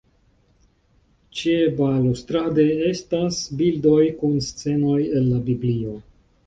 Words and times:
Ĉebalustrade 1.41 2.67
estas 2.89 3.43
bildoj 3.61 4.03
kun 4.25 4.43
scenoj 4.51 5.01
el 5.21 5.33
la 5.37 5.49
Biblio. 5.53 5.99